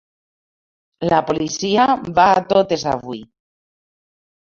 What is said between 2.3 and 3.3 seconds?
a totes avui.